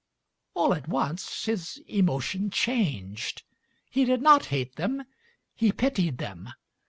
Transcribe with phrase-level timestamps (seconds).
[0.55, 3.43] All at once his emotion changed:
[3.87, 5.03] he did not hate them,
[5.53, 6.49] he pitied them.